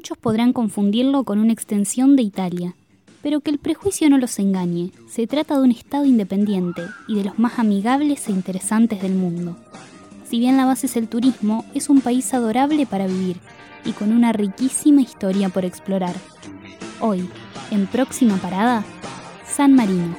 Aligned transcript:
Muchos 0.00 0.16
podrán 0.16 0.54
confundirlo 0.54 1.24
con 1.24 1.38
una 1.38 1.52
extensión 1.52 2.16
de 2.16 2.22
Italia, 2.22 2.74
pero 3.22 3.40
que 3.40 3.50
el 3.50 3.58
prejuicio 3.58 4.08
no 4.08 4.16
los 4.16 4.38
engañe, 4.38 4.92
se 5.06 5.26
trata 5.26 5.58
de 5.58 5.64
un 5.64 5.72
Estado 5.72 6.06
independiente 6.06 6.80
y 7.06 7.16
de 7.16 7.24
los 7.24 7.38
más 7.38 7.58
amigables 7.58 8.26
e 8.26 8.32
interesantes 8.32 9.02
del 9.02 9.12
mundo. 9.12 9.58
Si 10.24 10.38
bien 10.38 10.56
la 10.56 10.64
base 10.64 10.86
es 10.86 10.96
el 10.96 11.06
turismo, 11.06 11.66
es 11.74 11.90
un 11.90 12.00
país 12.00 12.32
adorable 12.32 12.86
para 12.86 13.06
vivir 13.06 13.36
y 13.84 13.92
con 13.92 14.10
una 14.10 14.32
riquísima 14.32 15.02
historia 15.02 15.50
por 15.50 15.66
explorar. 15.66 16.14
Hoy, 17.02 17.28
en 17.70 17.86
próxima 17.86 18.38
parada, 18.38 18.82
San 19.46 19.74
Marino. 19.74 20.16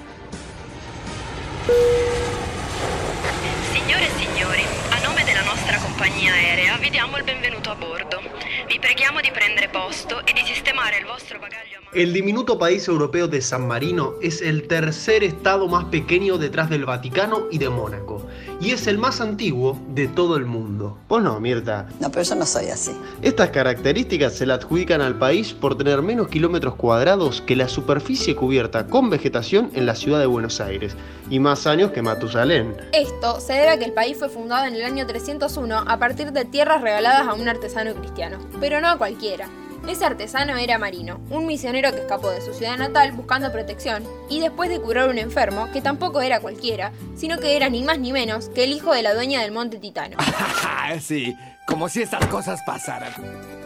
Compagnia 6.01 6.33
aerea 6.33 6.77
vi 6.77 6.89
diamo 6.89 7.15
il 7.17 7.23
benvenuto 7.23 7.69
a 7.69 7.75
bordo. 7.75 8.23
Vi 8.65 8.79
preghiamo 8.79 9.21
di 9.21 9.29
prendere 9.29 9.69
posto 9.69 10.25
e 10.25 10.33
di 10.33 10.41
sistemare 10.43 10.97
il 10.97 11.05
vostro 11.05 11.37
bagaglio. 11.37 11.80
El 11.93 12.13
diminuto 12.13 12.57
país 12.57 12.87
europeo 12.87 13.27
de 13.27 13.41
San 13.41 13.67
Marino 13.67 14.13
es 14.21 14.41
el 14.41 14.65
tercer 14.65 15.25
estado 15.25 15.67
más 15.67 15.83
pequeño 15.85 16.37
detrás 16.37 16.69
del 16.69 16.85
Vaticano 16.85 17.47
y 17.51 17.57
de 17.57 17.67
Mónaco, 17.67 18.25
y 18.61 18.71
es 18.71 18.87
el 18.87 18.97
más 18.97 19.19
antiguo 19.19 19.77
de 19.89 20.07
todo 20.07 20.37
el 20.37 20.45
mundo. 20.45 20.97
Vos 21.09 21.21
no, 21.21 21.37
Mirta. 21.41 21.89
No, 21.99 22.09
pero 22.09 22.23
yo 22.23 22.35
no 22.35 22.45
soy 22.45 22.67
así. 22.67 22.91
Estas 23.21 23.49
características 23.49 24.33
se 24.33 24.45
le 24.45 24.53
adjudican 24.53 25.01
al 25.01 25.15
país 25.15 25.51
por 25.51 25.77
tener 25.77 26.01
menos 26.01 26.29
kilómetros 26.29 26.75
cuadrados 26.75 27.41
que 27.41 27.57
la 27.57 27.67
superficie 27.67 28.37
cubierta 28.37 28.87
con 28.87 29.09
vegetación 29.09 29.69
en 29.73 29.85
la 29.85 29.95
ciudad 29.95 30.21
de 30.21 30.27
Buenos 30.27 30.61
Aires, 30.61 30.95
y 31.29 31.39
más 31.39 31.67
años 31.67 31.91
que 31.91 32.01
Matusalén. 32.01 32.73
Esto 32.93 33.41
se 33.41 33.51
debe 33.51 33.67
a 33.67 33.77
que 33.77 33.83
el 33.83 33.93
país 33.93 34.17
fue 34.17 34.29
fundado 34.29 34.65
en 34.65 34.75
el 34.75 34.85
año 34.85 35.05
301 35.05 35.83
a 35.85 35.99
partir 35.99 36.31
de 36.31 36.45
tierras 36.45 36.81
regaladas 36.81 37.27
a 37.27 37.33
un 37.33 37.49
artesano 37.49 37.93
cristiano, 37.95 38.37
pero 38.61 38.79
no 38.79 38.87
a 38.87 38.97
cualquiera. 38.97 39.49
Ese 39.91 40.05
artesano 40.05 40.55
era 40.55 40.77
Marino, 40.77 41.19
un 41.29 41.45
misionero 41.45 41.91
que 41.91 41.99
escapó 41.99 42.29
de 42.29 42.39
su 42.39 42.53
ciudad 42.53 42.77
natal 42.77 43.11
buscando 43.11 43.51
protección 43.51 44.05
y 44.29 44.39
después 44.39 44.69
de 44.69 44.79
curar 44.79 45.09
un 45.09 45.17
enfermo, 45.17 45.69
que 45.73 45.81
tampoco 45.81 46.21
era 46.21 46.39
cualquiera, 46.39 46.93
sino 47.13 47.39
que 47.39 47.57
era 47.57 47.67
ni 47.67 47.83
más 47.83 47.99
ni 47.99 48.13
menos 48.13 48.47
que 48.47 48.63
el 48.63 48.71
hijo 48.71 48.93
de 48.93 49.03
la 49.03 49.13
dueña 49.13 49.41
del 49.41 49.51
monte 49.51 49.79
Titano. 49.79 50.15
sí, 51.01 51.35
como 51.67 51.89
si 51.89 52.03
estas 52.03 52.25
cosas 52.27 52.61
pasaran. 52.65 53.60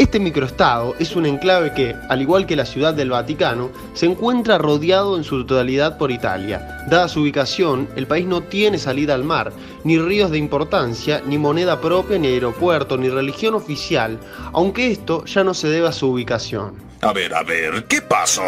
Este 0.00 0.18
microestado 0.18 0.94
es 0.98 1.14
un 1.14 1.26
enclave 1.26 1.74
que, 1.74 1.94
al 2.08 2.22
igual 2.22 2.46
que 2.46 2.56
la 2.56 2.64
ciudad 2.64 2.94
del 2.94 3.10
Vaticano, 3.10 3.68
se 3.92 4.06
encuentra 4.06 4.56
rodeado 4.56 5.14
en 5.18 5.24
su 5.24 5.44
totalidad 5.44 5.98
por 5.98 6.10
Italia. 6.10 6.86
Dada 6.88 7.06
su 7.06 7.20
ubicación, 7.20 7.86
el 7.96 8.06
país 8.06 8.24
no 8.24 8.40
tiene 8.40 8.78
salida 8.78 9.14
al 9.14 9.24
mar, 9.24 9.52
ni 9.84 9.98
ríos 9.98 10.30
de 10.30 10.38
importancia, 10.38 11.20
ni 11.26 11.36
moneda 11.36 11.82
propia, 11.82 12.18
ni 12.18 12.28
aeropuerto, 12.28 12.96
ni 12.96 13.10
religión 13.10 13.54
oficial, 13.54 14.18
aunque 14.54 14.90
esto 14.90 15.26
ya 15.26 15.44
no 15.44 15.52
se 15.52 15.68
debe 15.68 15.88
a 15.88 15.92
su 15.92 16.08
ubicación. 16.08 16.76
A 17.02 17.12
ver, 17.12 17.34
a 17.34 17.42
ver, 17.42 17.84
¿qué 17.84 18.00
pasó? 18.00 18.40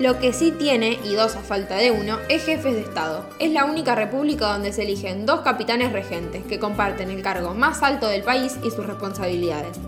Lo 0.00 0.18
que 0.18 0.32
sí 0.32 0.50
tiene, 0.50 0.98
y 1.04 1.14
dos 1.14 1.36
a 1.36 1.40
falta 1.40 1.76
de 1.76 1.92
uno, 1.92 2.18
es 2.28 2.44
jefes 2.44 2.74
de 2.74 2.80
Estado. 2.80 3.24
Es 3.38 3.52
la 3.52 3.64
única 3.64 3.94
república 3.94 4.48
donde 4.48 4.72
se 4.72 4.82
eligen 4.82 5.24
dos 5.24 5.42
capitanes 5.42 5.92
regentes 5.92 6.42
que 6.42 6.58
comparten 6.58 7.12
el 7.12 7.22
cargo 7.22 7.54
más 7.54 7.80
alto 7.84 8.08
del 8.08 8.24
país 8.24 8.56
y 8.64 8.72
sus 8.72 8.84
responsabilidades. 8.84 9.78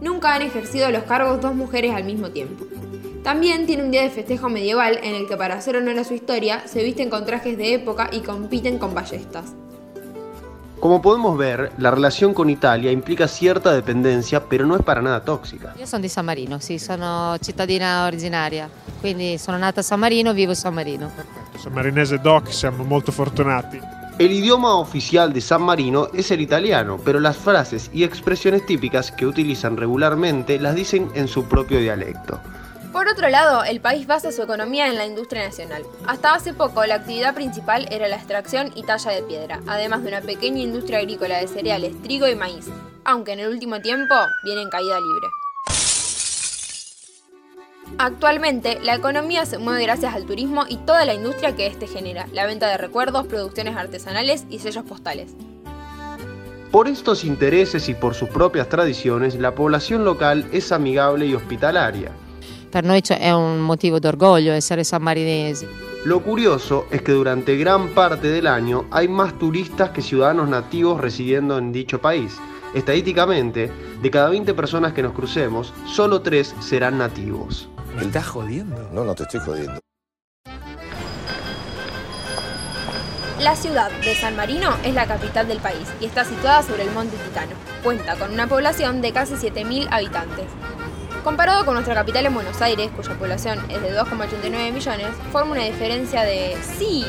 Nunca 0.00 0.34
han 0.34 0.42
ejercido 0.42 0.90
los 0.90 1.04
cargos 1.04 1.40
dos 1.40 1.54
mujeres 1.54 1.94
al 1.94 2.04
mismo 2.04 2.30
tiempo. 2.30 2.66
También 3.22 3.66
tiene 3.66 3.82
un 3.82 3.90
día 3.90 4.02
de 4.02 4.10
festejo 4.10 4.48
medieval 4.48 5.00
en 5.02 5.14
el 5.14 5.26
que 5.26 5.36
para 5.36 5.56
hacer 5.56 5.76
honor 5.76 5.98
a 5.98 6.04
su 6.04 6.14
historia 6.14 6.62
se 6.66 6.84
visten 6.84 7.10
con 7.10 7.26
trajes 7.26 7.58
de 7.58 7.74
época 7.74 8.08
y 8.12 8.20
compiten 8.20 8.78
con 8.78 8.94
ballestas. 8.94 9.54
Como 10.80 11.02
podemos 11.02 11.36
ver, 11.36 11.72
la 11.78 11.90
relación 11.90 12.32
con 12.32 12.48
Italia 12.48 12.92
implica 12.92 13.26
cierta 13.26 13.72
dependencia, 13.72 14.44
pero 14.44 14.64
no 14.64 14.76
es 14.76 14.82
para 14.82 15.02
nada 15.02 15.24
tóxica. 15.24 15.74
Io 15.76 15.86
sono 15.86 16.02
di 16.02 16.08
San 16.08 16.24
Marino, 16.24 16.60
sì, 16.60 16.78
sono 16.78 17.36
cittadina 17.40 18.06
originaria, 18.06 18.70
quindi 19.00 19.38
sono 19.38 19.58
nata 19.58 19.80
a 19.80 19.82
San 19.82 19.98
Marino, 19.98 20.32
vivo 20.32 20.52
a 20.52 20.54
San 20.54 20.74
Marino. 20.74 21.10
San 21.56 21.72
Marinese 21.72 22.20
Doc, 22.20 22.52
siamo 22.52 22.84
molto 22.84 23.10
fortunati. 23.10 23.97
El 24.18 24.32
idioma 24.32 24.74
oficial 24.74 25.32
de 25.32 25.40
San 25.40 25.62
Marino 25.62 26.08
es 26.12 26.32
el 26.32 26.40
italiano, 26.40 26.98
pero 27.04 27.20
las 27.20 27.36
frases 27.36 27.88
y 27.94 28.02
expresiones 28.02 28.66
típicas 28.66 29.12
que 29.12 29.26
utilizan 29.26 29.76
regularmente 29.76 30.58
las 30.58 30.74
dicen 30.74 31.08
en 31.14 31.28
su 31.28 31.44
propio 31.44 31.78
dialecto. 31.78 32.40
Por 32.92 33.06
otro 33.06 33.28
lado, 33.28 33.62
el 33.62 33.80
país 33.80 34.08
basa 34.08 34.32
su 34.32 34.42
economía 34.42 34.88
en 34.88 34.96
la 34.96 35.06
industria 35.06 35.44
nacional. 35.44 35.84
Hasta 36.04 36.34
hace 36.34 36.52
poco, 36.52 36.84
la 36.84 36.96
actividad 36.96 37.32
principal 37.32 37.86
era 37.92 38.08
la 38.08 38.16
extracción 38.16 38.72
y 38.74 38.82
talla 38.82 39.12
de 39.12 39.22
piedra, 39.22 39.60
además 39.68 40.02
de 40.02 40.08
una 40.08 40.20
pequeña 40.20 40.62
industria 40.62 40.98
agrícola 40.98 41.38
de 41.38 41.46
cereales, 41.46 41.94
trigo 42.02 42.26
y 42.26 42.34
maíz, 42.34 42.66
aunque 43.04 43.34
en 43.34 43.38
el 43.38 43.50
último 43.50 43.80
tiempo 43.80 44.16
viene 44.42 44.62
en 44.62 44.70
caída 44.70 44.98
libre. 44.98 45.37
Actualmente, 48.00 48.78
la 48.80 48.94
economía 48.94 49.44
se 49.44 49.58
mueve 49.58 49.82
gracias 49.82 50.14
al 50.14 50.24
turismo 50.24 50.64
y 50.68 50.76
toda 50.76 51.04
la 51.04 51.14
industria 51.14 51.56
que 51.56 51.66
éste 51.66 51.88
genera, 51.88 52.28
la 52.32 52.46
venta 52.46 52.68
de 52.68 52.76
recuerdos, 52.76 53.26
producciones 53.26 53.76
artesanales 53.76 54.44
y 54.48 54.60
sellos 54.60 54.84
postales. 54.84 55.34
Por 56.70 56.86
estos 56.86 57.24
intereses 57.24 57.88
y 57.88 57.94
por 57.94 58.14
sus 58.14 58.28
propias 58.28 58.68
tradiciones, 58.68 59.34
la 59.34 59.54
población 59.54 60.04
local 60.04 60.46
es 60.52 60.70
amigable 60.70 61.26
y 61.26 61.34
hospitalaria. 61.34 62.12
Per 62.70 62.84
noi 62.84 63.02
è 63.18 63.32
un 63.32 63.62
motivo 63.62 63.98
d'orgoglio 63.98 64.52
essere 64.52 64.84
sammarinesi. 64.84 65.66
Lo 66.04 66.20
curioso 66.20 66.86
es 66.90 67.00
que 67.00 67.12
durante 67.12 67.56
gran 67.56 67.88
parte 67.94 68.28
del 68.28 68.46
año 68.46 68.84
hay 68.90 69.08
más 69.08 69.38
turistas 69.38 69.90
que 69.90 70.02
ciudadanos 70.02 70.50
nativos 70.50 71.00
residiendo 71.00 71.56
en 71.56 71.72
dicho 71.72 71.98
país. 71.98 72.36
Estadísticamente, 72.74 73.72
de 74.02 74.10
cada 74.10 74.28
20 74.28 74.52
personas 74.52 74.92
que 74.92 75.02
nos 75.02 75.14
crucemos, 75.14 75.72
solo 75.86 76.20
3 76.20 76.56
serán 76.60 76.98
nativos. 76.98 77.70
¿Me 77.98 78.04
estás 78.04 78.28
jodiendo? 78.28 78.88
No, 78.92 79.02
no 79.02 79.12
te 79.12 79.24
estoy 79.24 79.40
jodiendo. 79.40 79.80
La 83.40 83.56
ciudad 83.56 83.90
de 83.90 84.14
San 84.14 84.36
Marino 84.36 84.76
es 84.84 84.94
la 84.94 85.06
capital 85.06 85.48
del 85.48 85.58
país 85.58 85.88
y 86.00 86.04
está 86.04 86.24
situada 86.24 86.62
sobre 86.62 86.84
el 86.84 86.92
monte 86.92 87.16
Titano. 87.16 87.56
Cuenta 87.82 88.14
con 88.14 88.32
una 88.32 88.46
población 88.46 89.00
de 89.00 89.12
casi 89.12 89.34
7.000 89.34 89.88
habitantes. 89.90 90.46
Comparado 91.24 91.64
con 91.64 91.74
nuestra 91.74 91.96
capital 91.96 92.26
en 92.26 92.34
Buenos 92.34 92.62
Aires, 92.62 92.88
cuya 92.94 93.18
población 93.18 93.58
es 93.68 93.82
de 93.82 93.92
2,89 93.98 94.72
millones, 94.72 95.08
forma 95.32 95.52
una 95.52 95.64
diferencia 95.64 96.22
de, 96.22 96.56
sí, 96.78 97.04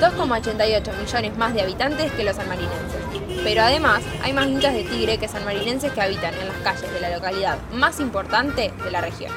2,88 0.00 0.98
millones 0.98 1.38
más 1.38 1.54
de 1.54 1.62
habitantes 1.62 2.10
que 2.12 2.24
los 2.24 2.34
sanmarinenses. 2.34 3.00
Pero 3.44 3.62
además, 3.62 4.02
hay 4.24 4.32
más 4.32 4.46
hinchas 4.48 4.74
de 4.74 4.82
tigre 4.82 5.18
que 5.18 5.28
sanmarinenses 5.28 5.92
que 5.92 6.00
habitan 6.00 6.34
en 6.34 6.48
las 6.48 6.56
calles 6.58 6.92
de 6.92 7.00
la 7.00 7.10
localidad 7.10 7.58
más 7.72 8.00
importante 8.00 8.72
de 8.82 8.90
la 8.90 9.00
región. 9.00 9.32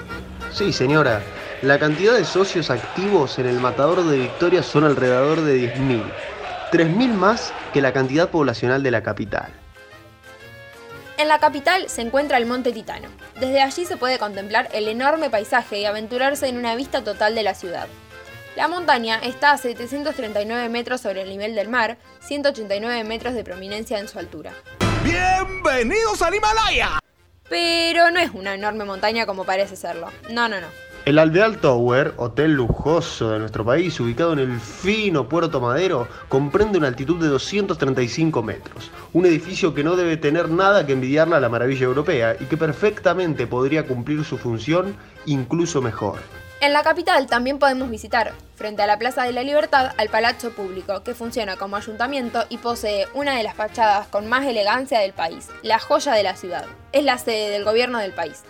Sí, 0.55 0.71
señora, 0.71 1.21
la 1.63 1.77
cantidad 1.79 2.13
de 2.13 2.23
socios 2.23 2.69
activos 2.69 3.39
en 3.39 3.45
el 3.45 3.59
Matador 3.59 4.05
de 4.05 4.19
Victoria 4.19 4.63
son 4.63 4.85
alrededor 4.85 5.41
de 5.41 5.75
10.000. 5.75 6.01
3.000 6.71 7.13
más 7.13 7.53
que 7.73 7.81
la 7.81 7.91
cantidad 7.91 8.29
poblacional 8.29 8.81
de 8.81 8.89
la 8.89 9.03
capital. 9.03 9.51
En 11.17 11.27
la 11.27 11.39
capital 11.39 11.89
se 11.89 12.03
encuentra 12.03 12.37
el 12.37 12.45
Monte 12.45 12.71
Titano. 12.71 13.09
Desde 13.37 13.61
allí 13.61 13.85
se 13.85 13.97
puede 13.97 14.17
contemplar 14.17 14.69
el 14.71 14.87
enorme 14.87 15.29
paisaje 15.29 15.79
y 15.79 15.85
aventurarse 15.85 16.47
en 16.47 16.55
una 16.55 16.75
vista 16.75 17.03
total 17.03 17.35
de 17.35 17.43
la 17.43 17.53
ciudad. 17.53 17.87
La 18.55 18.69
montaña 18.69 19.19
está 19.21 19.51
a 19.51 19.57
739 19.57 20.69
metros 20.69 21.01
sobre 21.01 21.23
el 21.23 21.29
nivel 21.29 21.55
del 21.55 21.67
mar, 21.67 21.97
189 22.21 23.03
metros 23.03 23.33
de 23.33 23.43
prominencia 23.43 23.99
en 23.99 24.07
su 24.07 24.19
altura. 24.19 24.53
¡Bienvenidos 25.03 26.21
al 26.21 26.33
Himalaya! 26.33 26.99
Pero 27.49 28.09
no 28.11 28.19
es 28.19 28.31
una 28.33 28.55
enorme 28.55 28.85
montaña 28.85 29.25
como 29.25 29.43
parece 29.43 29.75
serlo. 29.75 30.07
No, 30.31 30.49
no, 30.49 30.59
no. 30.59 30.67
El 31.05 31.19
Alvear 31.19 31.57
Tower, 31.57 32.15
hotel 32.17 32.53
lujoso 32.53 33.29
de 33.29 33.37
nuestro 33.37 33.63
país, 33.63 33.99
ubicado 33.99 34.33
en 34.33 34.39
el 34.39 34.59
fino 34.59 35.29
Puerto 35.29 35.61
Madero, 35.61 36.07
comprende 36.29 36.79
una 36.79 36.87
altitud 36.87 37.21
de 37.21 37.27
235 37.27 38.41
metros. 38.41 38.89
Un 39.13 39.27
edificio 39.27 39.75
que 39.75 39.83
no 39.83 39.95
debe 39.95 40.17
tener 40.17 40.49
nada 40.49 40.87
que 40.87 40.93
envidiarle 40.93 41.35
a 41.35 41.39
la 41.39 41.49
maravilla 41.49 41.85
europea 41.85 42.35
y 42.39 42.45
que 42.45 42.57
perfectamente 42.57 43.45
podría 43.45 43.85
cumplir 43.85 44.23
su 44.23 44.39
función 44.39 44.95
incluso 45.27 45.79
mejor. 45.79 46.17
En 46.65 46.73
la 46.73 46.81
capital 46.81 47.27
también 47.27 47.59
podemos 47.59 47.91
visitar, 47.91 48.33
frente 48.55 48.81
a 48.81 48.87
la 48.87 48.97
Plaza 48.97 49.21
de 49.21 49.31
la 49.31 49.43
Libertad, 49.43 49.93
al 49.99 50.09
Palazzo 50.09 50.49
Público, 50.49 51.03
que 51.03 51.13
funciona 51.13 51.57
como 51.57 51.75
ayuntamiento 51.75 52.43
y 52.49 52.57
posee 52.57 53.05
una 53.13 53.37
de 53.37 53.43
las 53.43 53.53
fachadas 53.53 54.07
con 54.07 54.25
más 54.25 54.47
elegancia 54.47 54.99
del 54.99 55.13
país, 55.13 55.49
la 55.61 55.77
joya 55.77 56.13
de 56.13 56.23
la 56.23 56.35
ciudad. 56.35 56.65
Es 56.91 57.03
la 57.03 57.19
sede 57.19 57.51
del 57.51 57.65
gobierno 57.65 57.99
del 57.99 58.13
país. 58.13 58.41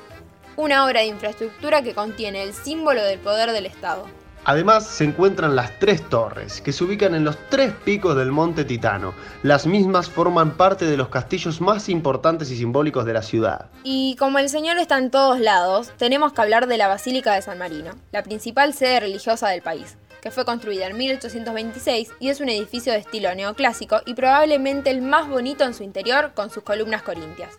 Una 0.55 0.85
obra 0.85 1.01
de 1.01 1.07
infraestructura 1.07 1.81
que 1.81 1.93
contiene 1.93 2.43
el 2.43 2.53
símbolo 2.53 3.03
del 3.03 3.19
poder 3.19 3.51
del 3.51 3.65
Estado. 3.65 4.05
Además 4.47 4.85
se 4.85 5.05
encuentran 5.05 5.55
las 5.55 5.79
tres 5.79 6.07
torres, 6.07 6.61
que 6.61 6.71
se 6.71 6.83
ubican 6.83 7.15
en 7.15 7.23
los 7.23 7.35
tres 7.49 7.73
picos 7.83 8.15
del 8.15 8.31
monte 8.31 8.63
Titano. 8.63 9.15
Las 9.41 9.65
mismas 9.65 10.07
forman 10.07 10.51
parte 10.55 10.85
de 10.85 10.97
los 10.97 11.09
castillos 11.09 11.61
más 11.61 11.89
importantes 11.89 12.51
y 12.51 12.57
simbólicos 12.57 13.05
de 13.05 13.13
la 13.13 13.23
ciudad. 13.23 13.71
Y 13.83 14.15
como 14.19 14.37
el 14.37 14.49
Señor 14.49 14.77
está 14.77 14.99
en 14.99 15.09
todos 15.09 15.39
lados, 15.39 15.91
tenemos 15.97 16.31
que 16.31 16.41
hablar 16.41 16.67
de 16.67 16.77
la 16.77 16.87
Basílica 16.87 17.33
de 17.33 17.41
San 17.41 17.57
Marino, 17.57 17.93
la 18.11 18.21
principal 18.21 18.75
sede 18.75 18.99
religiosa 18.99 19.49
del 19.49 19.63
país, 19.63 19.97
que 20.21 20.29
fue 20.29 20.45
construida 20.45 20.85
en 20.85 20.95
1826 20.95 22.11
y 22.19 22.29
es 22.29 22.39
un 22.39 22.49
edificio 22.49 22.93
de 22.93 22.99
estilo 22.99 23.33
neoclásico 23.33 24.01
y 24.05 24.13
probablemente 24.13 24.91
el 24.91 25.01
más 25.01 25.27
bonito 25.27 25.63
en 25.63 25.73
su 25.73 25.81
interior 25.81 26.33
con 26.35 26.51
sus 26.51 26.61
columnas 26.61 27.01
corintias. 27.01 27.57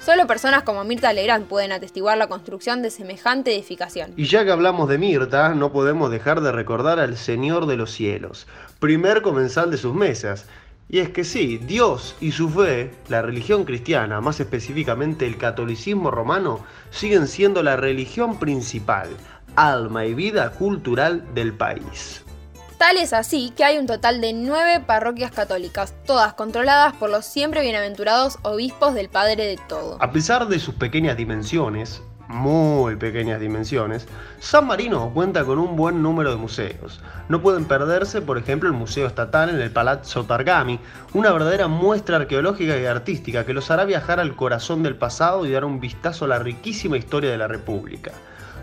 Solo 0.00 0.26
personas 0.26 0.62
como 0.62 0.82
Mirta 0.82 1.12
Legrand 1.12 1.46
pueden 1.46 1.72
atestiguar 1.72 2.16
la 2.16 2.26
construcción 2.26 2.80
de 2.80 2.90
semejante 2.90 3.54
edificación. 3.54 4.14
Y 4.16 4.24
ya 4.24 4.46
que 4.46 4.50
hablamos 4.50 4.88
de 4.88 4.96
Mirta, 4.96 5.50
no 5.50 5.72
podemos 5.72 6.10
dejar 6.10 6.40
de 6.40 6.52
recordar 6.52 6.98
al 6.98 7.18
Señor 7.18 7.66
de 7.66 7.76
los 7.76 7.92
Cielos, 7.92 8.46
primer 8.78 9.20
comensal 9.20 9.70
de 9.70 9.76
sus 9.76 9.94
mesas. 9.94 10.46
Y 10.88 11.00
es 11.00 11.10
que 11.10 11.22
sí, 11.22 11.58
Dios 11.58 12.16
y 12.18 12.32
su 12.32 12.48
fe, 12.48 12.92
la 13.08 13.20
religión 13.20 13.64
cristiana, 13.64 14.22
más 14.22 14.40
específicamente 14.40 15.26
el 15.26 15.36
catolicismo 15.36 16.10
romano, 16.10 16.64
siguen 16.90 17.28
siendo 17.28 17.62
la 17.62 17.76
religión 17.76 18.38
principal, 18.38 19.10
alma 19.54 20.06
y 20.06 20.14
vida 20.14 20.50
cultural 20.52 21.26
del 21.34 21.52
país. 21.52 22.24
Tal 22.80 22.96
es 22.96 23.12
así 23.12 23.52
que 23.54 23.62
hay 23.62 23.76
un 23.76 23.84
total 23.84 24.22
de 24.22 24.32
nueve 24.32 24.80
parroquias 24.80 25.30
católicas, 25.32 25.92
todas 26.06 26.32
controladas 26.32 26.94
por 26.94 27.10
los 27.10 27.26
siempre 27.26 27.60
bienaventurados 27.60 28.38
obispos 28.40 28.94
del 28.94 29.10
Padre 29.10 29.44
de 29.48 29.58
Todo. 29.68 29.98
A 30.00 30.12
pesar 30.12 30.48
de 30.48 30.58
sus 30.58 30.76
pequeñas 30.76 31.18
dimensiones, 31.18 32.02
muy 32.26 32.96
pequeñas 32.96 33.38
dimensiones, 33.38 34.08
San 34.38 34.66
Marino 34.66 35.10
cuenta 35.12 35.44
con 35.44 35.58
un 35.58 35.76
buen 35.76 36.02
número 36.02 36.30
de 36.30 36.38
museos. 36.38 37.02
No 37.28 37.42
pueden 37.42 37.66
perderse, 37.66 38.22
por 38.22 38.38
ejemplo, 38.38 38.66
el 38.66 38.74
Museo 38.74 39.06
Estatal 39.06 39.50
en 39.50 39.60
el 39.60 39.70
Palazzo 39.70 40.24
Targami, 40.24 40.80
una 41.12 41.32
verdadera 41.32 41.68
muestra 41.68 42.16
arqueológica 42.16 42.78
y 42.78 42.86
artística 42.86 43.44
que 43.44 43.52
los 43.52 43.70
hará 43.70 43.84
viajar 43.84 44.20
al 44.20 44.36
corazón 44.36 44.82
del 44.82 44.96
pasado 44.96 45.44
y 45.44 45.50
dar 45.50 45.66
un 45.66 45.80
vistazo 45.80 46.24
a 46.24 46.28
la 46.28 46.38
riquísima 46.38 46.96
historia 46.96 47.30
de 47.30 47.36
la 47.36 47.46
República 47.46 48.12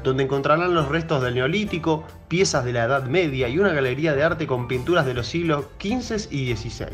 donde 0.03 0.23
encontrarán 0.23 0.73
los 0.73 0.87
restos 0.87 1.21
del 1.21 1.35
Neolítico, 1.35 2.03
piezas 2.27 2.65
de 2.65 2.73
la 2.73 2.83
Edad 2.83 3.03
Media 3.03 3.47
y 3.47 3.59
una 3.59 3.73
galería 3.73 4.13
de 4.13 4.23
arte 4.23 4.47
con 4.47 4.67
pinturas 4.67 5.05
de 5.05 5.13
los 5.13 5.27
siglos 5.27 5.65
XV 5.79 6.31
y 6.31 6.55
XVI. 6.55 6.87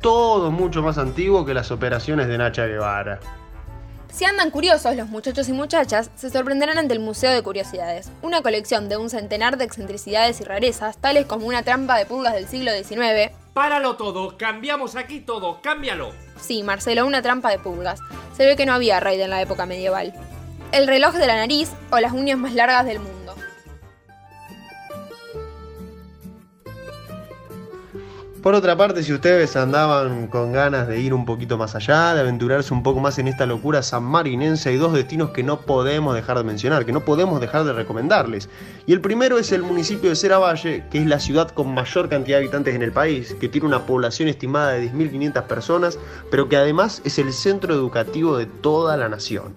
Todo 0.00 0.50
mucho 0.50 0.82
más 0.82 0.98
antiguo 0.98 1.44
que 1.44 1.54
las 1.54 1.70
operaciones 1.70 2.28
de 2.28 2.38
Nacha 2.38 2.66
Guevara. 2.66 3.20
Si 4.12 4.24
andan 4.24 4.50
curiosos, 4.52 4.94
los 4.94 5.08
muchachos 5.08 5.48
y 5.48 5.52
muchachas 5.52 6.08
se 6.14 6.30
sorprenderán 6.30 6.78
ante 6.78 6.94
el 6.94 7.00
Museo 7.00 7.32
de 7.32 7.42
Curiosidades, 7.42 8.12
una 8.22 8.42
colección 8.42 8.88
de 8.88 8.96
un 8.96 9.10
centenar 9.10 9.56
de 9.56 9.64
excentricidades 9.64 10.40
y 10.40 10.44
rarezas, 10.44 10.98
tales 10.98 11.26
como 11.26 11.46
una 11.46 11.64
trampa 11.64 11.98
de 11.98 12.06
pulgas 12.06 12.34
del 12.34 12.46
siglo 12.46 12.70
XIX. 12.70 13.32
Páralo 13.54 13.96
todo, 13.96 14.36
cambiamos 14.36 14.94
aquí 14.94 15.18
todo, 15.20 15.60
cámbialo. 15.62 16.12
Sí, 16.40 16.62
Marcelo, 16.62 17.06
una 17.06 17.22
trampa 17.22 17.50
de 17.50 17.58
pulgas. 17.58 17.98
Se 18.36 18.46
ve 18.46 18.54
que 18.54 18.66
no 18.66 18.74
había 18.74 19.00
raid 19.00 19.20
en 19.20 19.30
la 19.30 19.42
época 19.42 19.66
medieval 19.66 20.14
el 20.74 20.88
reloj 20.88 21.14
de 21.14 21.26
la 21.28 21.36
nariz 21.36 21.70
o 21.92 22.00
las 22.00 22.12
uñas 22.12 22.36
más 22.36 22.52
largas 22.52 22.84
del 22.84 22.98
mundo. 22.98 23.36
Por 28.42 28.54
otra 28.54 28.76
parte, 28.76 29.04
si 29.04 29.12
ustedes 29.12 29.54
andaban 29.54 30.26
con 30.26 30.52
ganas 30.52 30.88
de 30.88 31.00
ir 31.00 31.14
un 31.14 31.24
poquito 31.24 31.56
más 31.56 31.76
allá, 31.76 32.12
de 32.12 32.20
aventurarse 32.20 32.74
un 32.74 32.82
poco 32.82 32.98
más 32.98 33.18
en 33.20 33.28
esta 33.28 33.46
locura 33.46 33.82
sanmarinense, 33.82 34.68
hay 34.68 34.76
dos 34.76 34.92
destinos 34.92 35.30
que 35.30 35.44
no 35.44 35.60
podemos 35.60 36.14
dejar 36.14 36.38
de 36.38 36.44
mencionar, 36.44 36.84
que 36.84 36.92
no 36.92 37.04
podemos 37.04 37.40
dejar 37.40 37.64
de 37.64 37.72
recomendarles. 37.72 38.50
Y 38.84 38.92
el 38.92 39.00
primero 39.00 39.38
es 39.38 39.52
el 39.52 39.62
municipio 39.62 40.10
de 40.10 40.16
Ceravalle, 40.16 40.84
que 40.90 40.98
es 40.98 41.06
la 41.06 41.20
ciudad 41.20 41.50
con 41.50 41.72
mayor 41.72 42.08
cantidad 42.08 42.38
de 42.38 42.44
habitantes 42.44 42.74
en 42.74 42.82
el 42.82 42.92
país, 42.92 43.34
que 43.40 43.48
tiene 43.48 43.68
una 43.68 43.86
población 43.86 44.28
estimada 44.28 44.72
de 44.72 44.92
10.500 44.92 45.44
personas, 45.44 45.98
pero 46.32 46.48
que 46.48 46.56
además 46.56 47.00
es 47.04 47.18
el 47.20 47.32
centro 47.32 47.72
educativo 47.72 48.36
de 48.36 48.46
toda 48.46 48.96
la 48.96 49.08
nación. 49.08 49.54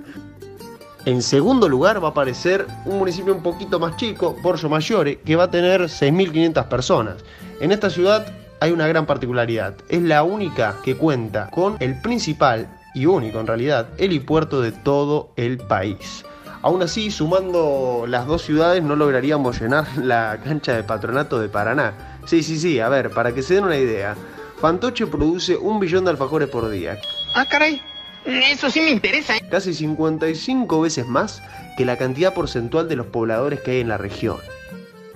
En 1.08 1.22
segundo 1.22 1.70
lugar 1.70 2.04
va 2.04 2.10
a 2.10 2.12
aparecer 2.12 2.68
un 2.84 2.98
municipio 2.98 3.34
un 3.34 3.42
poquito 3.42 3.80
más 3.80 3.96
chico, 3.96 4.36
Borjo 4.44 4.68
Mayore, 4.68 5.20
que 5.20 5.38
va 5.38 5.46
a 5.46 5.50
tener 5.50 5.84
6.500 5.84 6.68
personas. 6.68 7.16
En 7.62 7.72
esta 7.72 7.90
ciudad 7.90 8.28
hay 8.60 8.74
una 8.74 8.90
gran 8.90 9.06
particularidad. 9.06 9.76
Es 9.88 10.02
la 10.02 10.24
única 10.24 10.76
que 10.84 10.98
cuenta 10.98 11.50
con 11.50 11.78
el 11.80 12.02
principal 12.02 12.68
y 12.94 13.06
único 13.06 13.40
en 13.40 13.48
realidad 13.48 13.88
helipuerto 13.98 14.60
de 14.60 14.74
todo 14.74 15.32
el 15.38 15.60
país. 15.60 16.26
Aún 16.62 16.82
así, 16.82 17.10
sumando 17.10 18.04
las 18.06 18.28
dos 18.28 18.42
ciudades 18.42 18.84
no 18.84 18.98
lograríamos 18.98 19.62
llenar 19.62 19.88
la 19.96 20.42
cancha 20.44 20.76
de 20.76 20.84
patronato 20.84 21.40
de 21.40 21.48
Paraná. 21.48 22.20
Sí, 22.26 22.44
sí, 22.44 22.60
sí, 22.60 22.82
a 22.82 22.90
ver, 22.90 23.12
para 23.12 23.34
que 23.34 23.44
se 23.44 23.54
den 23.54 23.64
una 23.64 23.78
idea. 23.78 24.14
Fantoche 24.60 25.08
produce 25.08 25.56
un 25.56 25.80
billón 25.80 26.04
de 26.04 26.12
alfajores 26.12 26.50
por 26.50 26.70
día. 26.70 27.00
Ah, 27.34 27.46
caray. 27.50 27.82
Eso 28.28 28.70
sí 28.70 28.82
me 28.82 28.90
interesa. 28.90 29.38
¿eh? 29.38 29.42
Casi 29.50 29.74
55 29.74 30.82
veces 30.82 31.08
más 31.08 31.42
que 31.78 31.86
la 31.86 31.98
cantidad 31.98 32.34
porcentual 32.34 32.90
de 32.90 32.98
los 32.98 33.08
pobladores 33.08 33.62
que 33.62 33.72
hay 33.72 33.80
en 33.80 33.88
la 33.88 33.98
región. 33.98 34.38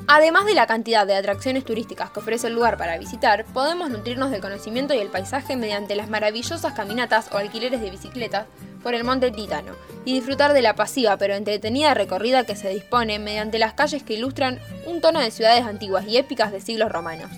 Además 0.07 0.45
de 0.45 0.55
la 0.55 0.65
cantidad 0.65 1.05
de 1.05 1.15
atracciones 1.15 1.63
turísticas 1.63 2.09
que 2.09 2.19
ofrece 2.19 2.47
el 2.47 2.53
lugar 2.53 2.77
para 2.77 2.97
visitar, 2.97 3.45
podemos 3.53 3.89
nutrirnos 3.89 4.31
del 4.31 4.41
conocimiento 4.41 4.93
y 4.93 4.97
el 4.97 5.09
paisaje 5.09 5.55
mediante 5.55 5.95
las 5.95 6.09
maravillosas 6.09 6.73
caminatas 6.73 7.29
o 7.31 7.37
alquileres 7.37 7.81
de 7.81 7.91
bicicletas 7.91 8.47
por 8.81 8.95
el 8.95 9.03
monte 9.03 9.31
Titano 9.31 9.73
y 10.05 10.13
disfrutar 10.13 10.53
de 10.53 10.61
la 10.61 10.75
pasiva 10.75 11.17
pero 11.17 11.35
entretenida 11.35 11.93
recorrida 11.93 12.45
que 12.45 12.55
se 12.55 12.69
dispone 12.69 13.19
mediante 13.19 13.59
las 13.59 13.73
calles 13.73 14.03
que 14.03 14.15
ilustran 14.15 14.59
un 14.85 15.01
tono 15.01 15.19
de 15.19 15.31
ciudades 15.31 15.65
antiguas 15.65 16.05
y 16.07 16.17
épicas 16.17 16.51
de 16.51 16.61
siglos 16.61 16.91
romanos 16.91 17.29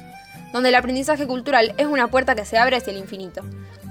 donde 0.53 0.69
el 0.69 0.75
aprendizaje 0.75 1.27
cultural 1.27 1.73
es 1.77 1.87
una 1.87 2.07
puerta 2.07 2.35
que 2.35 2.45
se 2.45 2.57
abre 2.57 2.77
hacia 2.77 2.91
el 2.91 2.99
infinito. 2.99 3.41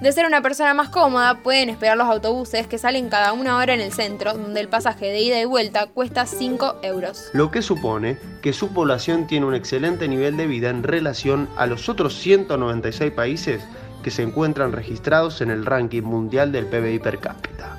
De 0.02 0.10
ser 0.10 0.26
una 0.26 0.42
persona 0.42 0.74
más 0.74 0.88
cómoda, 0.88 1.44
pueden 1.44 1.68
esperar 1.68 1.96
los 1.96 2.08
autobuses 2.08 2.66
que 2.66 2.76
salen 2.76 3.08
cada 3.08 3.32
una 3.32 3.56
hora 3.58 3.72
en 3.72 3.80
el 3.80 3.92
centro, 3.92 4.32
donde 4.32 4.58
el 4.58 4.66
pasaje 4.66 5.06
de 5.06 5.20
ida 5.20 5.40
y 5.40 5.44
vuelta 5.44 5.86
cuesta 5.86 6.26
5 6.26 6.80
euros. 6.82 7.30
Lo 7.32 7.52
que 7.52 7.62
supone 7.62 8.18
que 8.42 8.52
su 8.52 8.72
población 8.72 9.28
tiene 9.28 9.46
un 9.46 9.54
excelente 9.54 10.08
nivel 10.08 10.36
de 10.36 10.48
vida 10.48 10.70
en 10.70 10.82
relación 10.82 11.48
a 11.56 11.66
los 11.66 11.88
otros 11.88 12.18
196 12.18 13.12
países 13.12 13.62
que 14.02 14.10
se 14.10 14.24
encuentran 14.24 14.72
registrados 14.72 15.40
en 15.40 15.52
el 15.52 15.64
ranking 15.64 16.02
mundial 16.02 16.50
del 16.50 16.66
PBI 16.66 16.98
per 16.98 17.20
cápita. 17.20 17.78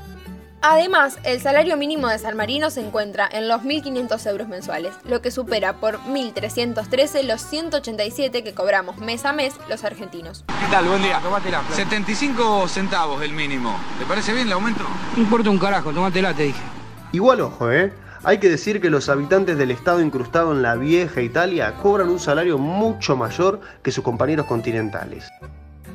Además, 0.65 1.19
el 1.25 1.41
salario 1.41 1.75
mínimo 1.75 2.07
de 2.07 2.17
San 2.17 2.37
Marino 2.37 2.69
se 2.69 2.79
encuentra 2.79 3.27
en 3.29 3.49
los 3.49 3.63
1.500 3.63 4.29
euros 4.29 4.47
mensuales, 4.47 4.93
lo 5.03 5.21
que 5.21 5.29
supera 5.29 5.73
por 5.73 5.99
1.313 6.03 7.23
los 7.23 7.41
187 7.41 8.45
que 8.45 8.53
cobramos 8.53 8.97
mes 8.99 9.25
a 9.25 9.33
mes 9.33 9.55
los 9.67 9.83
argentinos. 9.83 10.45
¿Qué 10.47 10.71
tal? 10.71 10.85
Buen 10.85 11.01
día. 11.01 11.19
Tómatela. 11.21 11.61
75 11.69 12.69
centavos 12.69 13.21
el 13.23 13.33
mínimo. 13.33 13.77
¿Te 13.99 14.05
parece 14.05 14.31
bien 14.31 14.47
el 14.47 14.53
aumento? 14.53 14.85
No 15.17 15.21
importa 15.21 15.49
un 15.49 15.59
carajo, 15.59 15.91
tómatela, 15.91 16.33
te 16.33 16.43
dije. 16.43 16.63
Igual 17.11 17.41
ojo, 17.41 17.69
¿eh? 17.69 17.91
Hay 18.23 18.37
que 18.37 18.49
decir 18.49 18.79
que 18.79 18.89
los 18.89 19.09
habitantes 19.09 19.57
del 19.57 19.69
estado 19.69 19.99
incrustado 19.99 20.53
en 20.53 20.61
la 20.61 20.75
vieja 20.75 21.19
Italia 21.19 21.73
cobran 21.81 22.07
un 22.07 22.21
salario 22.21 22.57
mucho 22.57 23.17
mayor 23.17 23.59
que 23.81 23.91
sus 23.91 24.05
compañeros 24.05 24.45
continentales. 24.45 25.29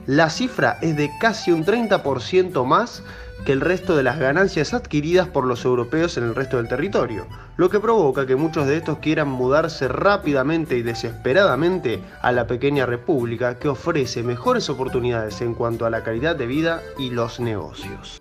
La 0.05 0.29
cifra 0.29 0.79
es 0.83 0.95
de 0.95 1.11
casi 1.19 1.53
un 1.53 1.65
30% 1.65 2.65
más 2.67 3.03
que 3.45 3.53
el 3.53 3.61
resto 3.61 3.97
de 3.97 4.03
las 4.03 4.19
ganancias 4.19 4.75
adquiridas 4.75 5.29
por 5.29 5.47
los 5.47 5.65
europeos 5.65 6.17
en 6.17 6.25
el 6.25 6.35
resto 6.35 6.57
del 6.57 6.69
territorio, 6.69 7.27
lo 7.57 7.71
que 7.71 7.81
provoca 7.81 8.27
que 8.27 8.37
muchos 8.37 8.67
de 8.67 8.77
estos 8.77 8.99
quieran 8.99 9.29
mudarse 9.29 9.89
rápidamente 9.89 10.77
y 10.77 10.83
desesperadamente 10.83 12.03
a 12.23 12.33
la 12.33 12.47
pequeña 12.47 12.87
república 12.87 13.59
que 13.59 13.69
ofrece 13.69 14.23
mejores 14.23 14.69
oportunidades 14.71 15.41
en 15.41 15.55
cuanto 15.55 15.87
a 15.87 15.91
la 15.91 16.05
calidad 16.05 16.37
de 16.37 16.47
vida 16.47 16.83
y 16.99 17.11
los 17.11 17.41
negocios. 17.41 18.21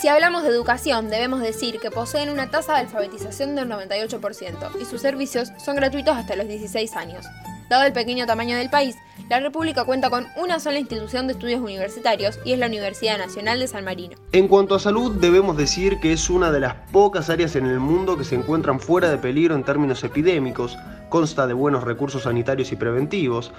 Si 0.00 0.08
hablamos 0.08 0.44
de 0.44 0.48
educación, 0.48 1.10
debemos 1.10 1.42
decir 1.42 1.78
que 1.78 1.90
poseen 1.90 2.30
una 2.30 2.50
tasa 2.50 2.72
de 2.72 2.80
alfabetización 2.80 3.54
del 3.54 3.68
98% 3.68 4.80
y 4.80 4.86
sus 4.86 5.02
servicios 5.02 5.52
son 5.62 5.76
gratuitos 5.76 6.16
hasta 6.16 6.36
los 6.36 6.48
16 6.48 6.96
años. 6.96 7.26
Dado 7.70 7.84
el 7.84 7.92
pequeño 7.92 8.26
tamaño 8.26 8.56
del 8.56 8.68
país, 8.68 8.96
la 9.28 9.38
República 9.38 9.84
cuenta 9.84 10.10
con 10.10 10.26
una 10.36 10.58
sola 10.58 10.80
institución 10.80 11.28
de 11.28 11.34
estudios 11.34 11.60
universitarios 11.60 12.40
y 12.44 12.50
es 12.50 12.58
la 12.58 12.66
Universidad 12.66 13.16
Nacional 13.16 13.60
de 13.60 13.68
San 13.68 13.84
Marino. 13.84 14.16
En 14.32 14.48
cuanto 14.48 14.74
a 14.74 14.80
salud, 14.80 15.12
debemos 15.20 15.56
decir 15.56 16.00
que 16.00 16.12
es 16.12 16.28
una 16.30 16.50
de 16.50 16.58
las 16.58 16.74
pocas 16.90 17.30
áreas 17.30 17.54
en 17.54 17.66
el 17.66 17.78
mundo 17.78 18.18
que 18.18 18.24
se 18.24 18.34
encuentran 18.34 18.80
fuera 18.80 19.08
de 19.08 19.18
peligro 19.18 19.54
en 19.54 19.62
términos 19.62 20.02
epidémicos, 20.02 20.76
consta 21.10 21.46
de 21.46 21.54
buenos 21.54 21.84
recursos 21.84 22.24
sanitarios 22.24 22.72
y 22.72 22.76
preventivos, 22.76 23.52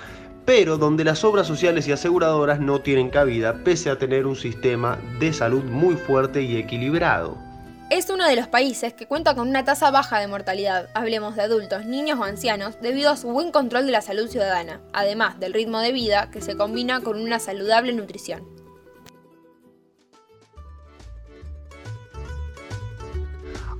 pero 0.43 0.77
donde 0.77 1.05
las 1.05 1.23
obras 1.23 1.47
sociales 1.47 1.87
y 1.87 1.93
aseguradoras 1.93 2.59
no 2.59 2.81
tienen 2.81 3.11
cabida 3.11 3.63
pese 3.63 3.89
a 3.89 3.97
tener 3.97 4.25
un 4.25 4.35
sistema 4.35 4.97
de 5.21 5.31
salud 5.31 5.63
muy 5.63 5.95
fuerte 5.95 6.41
y 6.41 6.57
equilibrado. 6.57 7.50
Es 7.91 8.09
uno 8.09 8.25
de 8.25 8.37
los 8.37 8.47
países 8.47 8.93
que 8.93 9.05
cuenta 9.05 9.35
con 9.35 9.49
una 9.49 9.65
tasa 9.65 9.91
baja 9.91 10.17
de 10.17 10.27
mortalidad, 10.27 10.87
hablemos 10.93 11.35
de 11.35 11.41
adultos, 11.41 11.85
niños 11.85 12.17
o 12.21 12.23
ancianos, 12.23 12.79
debido 12.81 13.09
a 13.09 13.17
su 13.17 13.27
buen 13.27 13.51
control 13.51 13.85
de 13.85 13.91
la 13.91 13.99
salud 13.99 14.29
ciudadana, 14.29 14.79
además 14.93 15.41
del 15.41 15.51
ritmo 15.51 15.81
de 15.81 15.91
vida 15.91 16.29
que 16.31 16.39
se 16.39 16.55
combina 16.55 17.01
con 17.01 17.19
una 17.19 17.37
saludable 17.39 17.91
nutrición. 17.91 18.47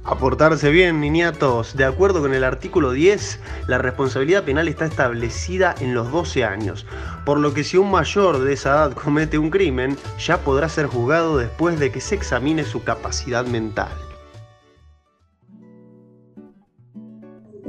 Aportarse 0.04 0.72
bien, 0.72 1.00
niñatos. 1.00 1.78
De 1.78 1.86
acuerdo 1.86 2.22
con 2.22 2.34
el 2.34 2.44
artículo 2.44 2.92
10, 2.92 3.40
la 3.68 3.78
responsabilidad 3.78 4.44
penal 4.44 4.68
está 4.68 4.86
establecida 4.86 5.76
en 5.80 5.94
los 5.94 6.12
12 6.12 6.44
años, 6.44 6.88
por 7.24 7.40
lo 7.40 7.54
que 7.54 7.64
si 7.64 7.78
un 7.78 7.92
mayor 7.92 8.40
de 8.40 8.54
esa 8.54 8.72
edad 8.72 8.94
comete 8.94 9.38
un 9.38 9.52
crimen, 9.52 9.96
ya 10.18 10.40
podrá 10.40 10.70
ser 10.70 10.88
juzgado 10.88 11.38
después 11.38 11.80
de 11.80 11.92
que 11.92 12.02
se 12.02 12.16
examine 12.16 12.64
su 12.64 12.84
capacidad 12.84 13.46
mental. 13.46 13.92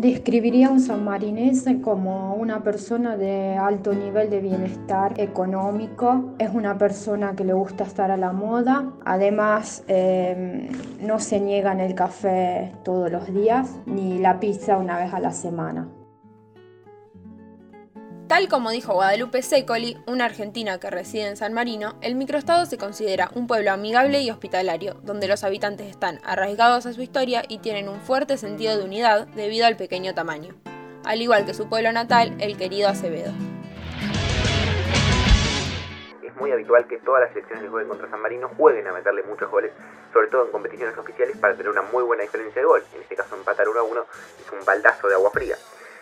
Describiría 0.02 0.66
a 0.66 0.70
un 0.72 0.80
sanmarinense 0.80 1.80
como 1.80 2.34
una 2.34 2.64
persona 2.64 3.16
de 3.16 3.56
alto 3.56 3.92
nivel 3.94 4.30
de 4.30 4.40
bienestar 4.40 5.14
económico. 5.20 6.34
Es 6.40 6.50
una 6.52 6.76
persona 6.76 7.36
que 7.36 7.44
le 7.44 7.52
gusta 7.52 7.84
estar 7.84 8.10
a 8.10 8.16
la 8.16 8.32
moda. 8.32 8.90
Además, 9.04 9.84
eh, 9.86 10.68
no 11.00 11.20
se 11.20 11.38
niega 11.38 11.70
en 11.70 11.78
el 11.78 11.94
café 11.94 12.72
todos 12.82 13.12
los 13.12 13.32
días 13.32 13.76
ni 13.86 14.18
la 14.18 14.40
pizza 14.40 14.76
una 14.76 14.98
vez 14.98 15.14
a 15.14 15.20
la 15.20 15.30
semana. 15.30 15.86
Tal 18.32 18.48
como 18.48 18.70
dijo 18.70 18.94
Guadalupe 18.94 19.42
Secoli, 19.42 19.98
una 20.06 20.24
argentina 20.24 20.80
que 20.80 20.88
reside 20.88 21.28
en 21.28 21.36
San 21.36 21.52
Marino, 21.52 21.96
el 22.00 22.14
microestado 22.14 22.64
se 22.64 22.78
considera 22.78 23.28
un 23.34 23.46
pueblo 23.46 23.70
amigable 23.70 24.22
y 24.22 24.30
hospitalario, 24.30 24.94
donde 25.02 25.28
los 25.28 25.44
habitantes 25.44 25.90
están 25.90 26.18
arraigados 26.24 26.86
a 26.86 26.94
su 26.94 27.02
historia 27.02 27.42
y 27.46 27.58
tienen 27.58 27.90
un 27.90 28.00
fuerte 28.00 28.38
sentido 28.38 28.74
de 28.78 28.84
unidad 28.84 29.26
debido 29.26 29.66
al 29.66 29.76
pequeño 29.76 30.14
tamaño, 30.14 30.54
al 31.04 31.20
igual 31.20 31.44
que 31.44 31.52
su 31.52 31.68
pueblo 31.68 31.92
natal, 31.92 32.34
el 32.40 32.56
querido 32.56 32.88
Acevedo. 32.88 33.32
Es 36.22 36.34
muy 36.36 36.52
habitual 36.52 36.86
que 36.86 37.00
todas 37.00 37.20
las 37.20 37.32
selecciones 37.34 37.64
que 37.64 37.68
jueguen 37.68 37.90
contra 37.90 38.08
San 38.08 38.22
Marino 38.22 38.48
jueguen 38.56 38.86
a 38.86 38.94
meterle 38.94 39.24
muchos 39.24 39.50
goles, 39.50 39.72
sobre 40.10 40.28
todo 40.28 40.46
en 40.46 40.52
competiciones 40.52 40.96
oficiales, 40.96 41.36
para 41.36 41.54
tener 41.54 41.70
una 41.70 41.82
muy 41.82 42.02
buena 42.02 42.22
diferencia 42.22 42.62
de 42.62 42.66
gol. 42.66 42.82
En 42.94 43.02
este 43.02 43.14
caso, 43.14 43.36
empatar 43.36 43.68
1 43.68 43.78
a 43.78 43.82
1 43.82 44.06
es 44.40 44.52
un 44.58 44.64
baldazo 44.64 45.08
de 45.08 45.16
agua 45.16 45.30
fría. 45.32 45.56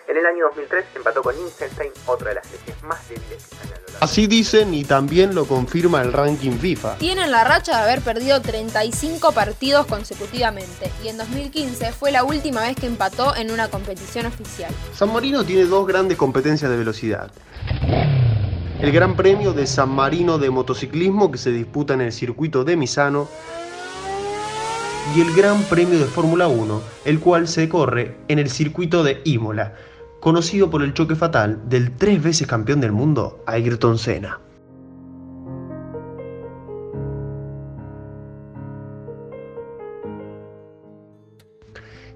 En 0.09 0.17
el 0.17 0.27
año 0.27 0.47
2003 0.47 0.85
empató 0.97 1.23
con 1.23 1.35
Liechtenstein, 1.37 1.93
otra 2.07 2.31
de 2.31 2.35
las 2.37 2.47
selecciones 2.47 2.83
más 2.83 3.09
débiles 3.09 3.47
que 3.47 3.55
están 3.55 3.81
Así 4.01 4.27
dicen 4.27 4.73
y 4.73 4.85
también 4.85 5.35
lo 5.35 5.45
confirma 5.45 6.01
el 6.01 6.13
ranking 6.13 6.53
FIFA. 6.53 6.97
Tienen 6.97 7.31
la 7.31 7.45
racha 7.45 7.77
de 7.77 7.83
haber 7.83 8.01
perdido 8.01 8.41
35 8.41 9.33
partidos 9.33 9.87
consecutivamente 9.87 10.91
y 11.05 11.09
en 11.09 11.19
2015 11.19 11.93
fue 11.93 12.11
la 12.11 12.25
última 12.25 12.63
vez 12.63 12.77
que 12.77 12.87
empató 12.87 13.37
en 13.37 13.51
una 13.51 13.69
competición 13.69 14.27
oficial. 14.27 14.73
San 14.95 15.13
Marino 15.13 15.45
tiene 15.45 15.65
dos 15.67 15.87
grandes 15.87 16.17
competencias 16.17 16.71
de 16.71 16.77
velocidad. 16.77 17.31
El 18.81 18.93
Gran 18.93 19.17
Premio 19.17 19.53
de 19.53 19.67
San 19.67 19.91
Marino 19.91 20.39
de 20.39 20.49
motociclismo 20.49 21.31
que 21.31 21.37
se 21.37 21.51
disputa 21.51 21.93
en 21.93 22.01
el 22.01 22.13
circuito 22.13 22.65
de 22.65 22.77
Misano 22.77 23.29
y 25.15 25.21
el 25.21 25.35
Gran 25.35 25.63
Premio 25.65 25.99
de 25.99 26.07
Fórmula 26.07 26.49
1, 26.49 26.83
el 27.05 27.21
cual 27.21 27.49
se 27.49 27.69
corre 27.69 28.17
en 28.29 28.39
el 28.39 28.49
circuito 28.49 29.03
de 29.03 29.21
Imola, 29.25 29.75
conocido 30.21 30.71
por 30.71 30.83
el 30.83 30.95
choque 30.95 31.17
fatal 31.17 31.69
del 31.69 31.97
tres 31.97 32.23
veces 32.23 32.47
campeón 32.47 32.81
del 32.81 32.93
mundo, 32.93 33.43
Ayrton 33.47 33.99
Senna. 33.99 34.39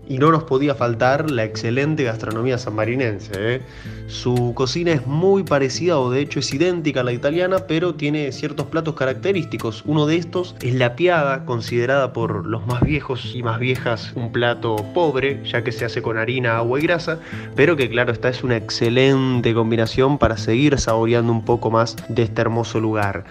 Y 0.08 0.18
no 0.18 0.30
nos 0.30 0.44
podía 0.44 0.75
faltar 0.75 1.30
la 1.30 1.44
excelente 1.44 2.04
gastronomía 2.04 2.58
sanmarinense. 2.58 3.32
¿eh? 3.34 3.62
Su 4.06 4.52
cocina 4.54 4.92
es 4.92 5.06
muy 5.06 5.44
parecida 5.44 5.99
o 5.99 6.11
de 6.11 6.20
hecho 6.20 6.40
es 6.40 6.52
idéntica 6.52 7.00
a 7.00 7.04
la 7.04 7.12
italiana, 7.12 7.66
pero 7.66 7.94
tiene 7.94 8.30
ciertos 8.32 8.66
platos 8.66 8.94
característicos. 8.94 9.82
Uno 9.87 10.06
de 10.06 10.16
estos 10.16 10.54
es 10.61 10.75
la 10.75 10.96
piada, 10.96 11.44
considerada 11.44 12.12
por 12.12 12.46
los 12.46 12.66
más 12.66 12.82
viejos 12.82 13.34
y 13.34 13.42
más 13.42 13.58
viejas 13.58 14.12
un 14.14 14.32
plato 14.32 14.76
pobre, 14.94 15.40
ya 15.44 15.64
que 15.64 15.73
se 15.73 15.84
hace 15.84 16.02
con 16.02 16.18
harina, 16.18 16.56
agua 16.56 16.78
y 16.78 16.82
grasa, 16.82 17.18
pero 17.56 17.76
que 17.76 17.88
claro, 17.88 18.12
esta 18.12 18.28
es 18.28 18.44
una 18.44 18.56
excelente 18.56 19.54
combinación 19.54 20.18
para 20.18 20.37
seguir 20.37 20.78
saboreando 20.78 21.32
un 21.32 21.44
poco 21.44 21.70
más 21.70 21.96
de 22.08 22.25
este 22.25 22.40
hermoso 22.40 22.80
lugar. 22.80 23.25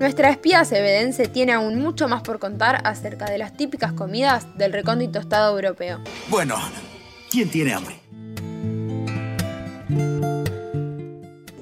Nuestra 0.00 0.30
espía 0.30 0.64
cebedense 0.64 1.28
tiene 1.28 1.52
aún 1.52 1.78
mucho 1.78 2.08
más 2.08 2.22
por 2.22 2.38
contar 2.38 2.80
acerca 2.84 3.26
de 3.26 3.36
las 3.36 3.52
típicas 3.52 3.92
comidas 3.92 4.46
del 4.56 4.72
recóndito 4.72 5.18
Estado 5.18 5.54
europeo. 5.54 5.98
Bueno, 6.30 6.56
¿quién 7.30 7.50
tiene 7.50 7.74
hambre? 7.74 7.96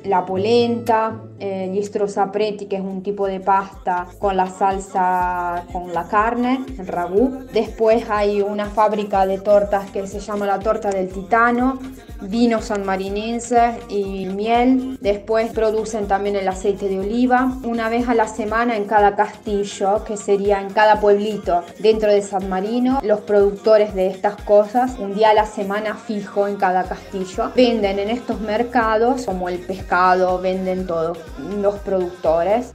La 0.05 0.25
polenta, 0.25 1.21
eh, 1.41 1.69
gli 1.73 1.83
sapreti, 2.09 2.67
que 2.67 2.77
es 2.77 2.81
un 2.81 3.03
tipo 3.03 3.27
de 3.27 3.41
pasta 3.41 4.07
con 4.21 4.37
la 4.37 4.47
salsa 4.47 5.65
con 5.73 5.93
la 5.93 6.07
carne, 6.07 6.65
el 6.79 6.87
ragú. 6.87 7.45
Después 7.53 8.09
hay 8.09 8.41
una 8.41 8.67
fábrica 8.67 9.27
de 9.27 9.39
tortas 9.39 9.91
que 9.91 10.07
se 10.07 10.21
llama 10.21 10.47
la 10.47 10.61
torta 10.61 10.91
del 10.91 11.09
titano, 11.09 11.81
vino 12.21 12.61
sanmarinense 12.61 13.79
y 13.89 14.27
miel. 14.27 14.99
Después 15.01 15.53
producen 15.53 16.09
también 16.09 16.37
el 16.37 16.49
aceite 16.49 16.89
de 16.89 16.99
oliva. 16.99 17.53
Una 17.63 17.89
vez 17.89 18.09
a 18.09 18.15
la 18.15 18.29
semana 18.29 18.77
en 18.77 18.85
cada 18.85 19.17
castillo, 19.17 20.05
que 20.05 20.17
sería 20.17 20.61
en 20.61 20.71
cada 20.71 21.01
pueblito 21.01 21.65
dentro 21.79 22.11
de 22.11 22.23
San 22.23 22.49
Marino, 22.49 23.01
los 23.03 23.21
productores 23.21 23.95
de 23.95 24.09
estas 24.09 24.37
cosas, 24.43 24.99
un 24.99 25.15
día 25.15 25.31
a 25.31 25.35
la 25.35 25.47
semana 25.47 25.95
fijo 25.95 26.49
en 26.49 26.57
cada 26.57 26.85
castillo, 26.85 27.53
venden 27.55 27.99
en 27.99 28.11
estos 28.11 28.41
mercados 28.41 29.27
como 29.27 29.49
el 29.49 29.59
pescado, 29.59 30.41
venden 30.41 30.87
todo 30.87 31.17
los 31.61 31.77
productores. 31.77 32.73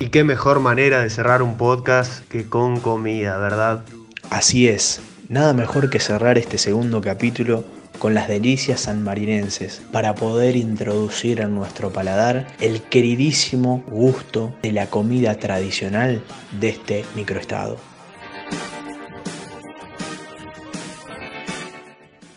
Y 0.00 0.10
qué 0.10 0.22
mejor 0.22 0.60
manera 0.60 1.00
de 1.00 1.10
cerrar 1.10 1.42
un 1.42 1.56
podcast 1.56 2.24
que 2.28 2.48
con 2.48 2.78
comida, 2.78 3.36
¿verdad? 3.38 3.82
Así 4.30 4.68
es, 4.68 5.00
nada 5.28 5.52
mejor 5.52 5.90
que 5.90 6.00
cerrar 6.00 6.38
este 6.38 6.56
segundo 6.56 7.00
capítulo 7.02 7.64
con 7.98 8.14
las 8.14 8.28
delicias 8.28 8.82
sanmarinenses 8.82 9.82
para 9.92 10.14
poder 10.14 10.56
introducir 10.56 11.40
en 11.40 11.54
nuestro 11.54 11.92
paladar 11.92 12.46
el 12.60 12.82
queridísimo 12.82 13.84
gusto 13.88 14.54
de 14.62 14.72
la 14.72 14.86
comida 14.86 15.34
tradicional 15.34 16.22
de 16.58 16.68
este 16.70 17.04
microestado. 17.14 17.76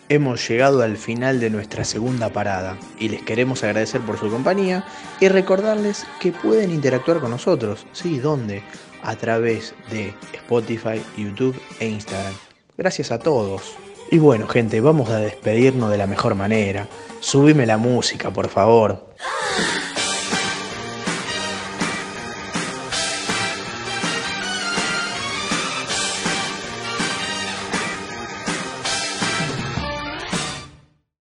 Hemos 0.09 0.45
llegado 0.45 0.81
al 0.81 0.97
final 0.97 1.39
de 1.39 1.49
nuestra 1.49 1.85
segunda 1.85 2.29
parada 2.33 2.77
y 2.99 3.07
les 3.07 3.21
queremos 3.21 3.63
agradecer 3.63 4.01
por 4.01 4.19
su 4.19 4.29
compañía 4.29 4.83
y 5.21 5.29
recordarles 5.29 6.05
que 6.19 6.33
pueden 6.33 6.71
interactuar 6.71 7.21
con 7.21 7.31
nosotros. 7.31 7.85
¿Sí? 7.93 8.19
¿Dónde? 8.19 8.61
A 9.03 9.15
través 9.15 9.73
de 9.89 10.13
Spotify, 10.33 11.01
YouTube 11.15 11.57
e 11.79 11.87
Instagram. 11.87 12.50
Gracias 12.81 13.11
a 13.11 13.19
todos. 13.19 13.75
Y 14.09 14.17
bueno, 14.17 14.47
gente, 14.47 14.81
vamos 14.81 15.11
a 15.11 15.19
despedirnos 15.19 15.91
de 15.91 15.99
la 15.99 16.07
mejor 16.07 16.33
manera. 16.33 16.87
Subime 17.19 17.67
la 17.67 17.77
música, 17.77 18.31
por 18.31 18.49
favor. 18.49 19.05